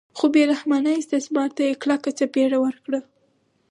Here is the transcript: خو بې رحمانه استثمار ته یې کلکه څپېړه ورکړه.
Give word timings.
خو 0.17 0.25
بې 0.33 0.43
رحمانه 0.51 0.91
استثمار 1.01 1.49
ته 1.57 1.61
یې 1.67 1.73
کلکه 1.83 2.09
څپېړه 2.17 2.57
ورکړه. 2.65 2.99